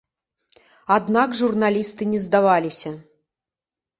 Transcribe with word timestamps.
Аднак 0.95 1.29
журналісты 1.41 2.03
не 2.13 2.19
здаваліся. 2.25 2.95